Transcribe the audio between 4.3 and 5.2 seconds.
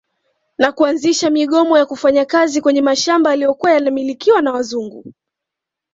na wazungu